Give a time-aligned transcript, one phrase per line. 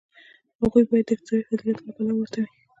[0.61, 2.49] هغوی باید د اکتسابي فضیلتونو له پلوه ورته وي.